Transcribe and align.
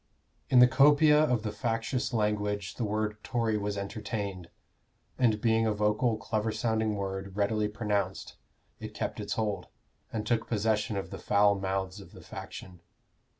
"In 0.49 0.57
the 0.57 0.67
copia 0.67 1.19
of 1.21 1.43
the 1.43 1.51
factious 1.51 2.11
language 2.11 2.73
the 2.73 2.83
word 2.83 3.23
Tory 3.23 3.55
was 3.55 3.77
entertained, 3.77 4.49
and 5.19 5.39
being 5.39 5.67
a 5.67 5.73
vocal 5.73 6.17
clever 6.17 6.51
sounding 6.51 6.95
word, 6.95 7.37
readily 7.37 7.67
pronounced, 7.67 8.35
it 8.79 8.95
kept 8.95 9.19
its 9.19 9.33
hold, 9.33 9.67
and 10.11 10.25
took 10.25 10.47
possession 10.47 10.97
of 10.97 11.11
the 11.11 11.19
foul 11.19 11.53
mouths 11.53 11.99
of 11.99 12.13
the 12.13 12.21
faction. 12.21 12.81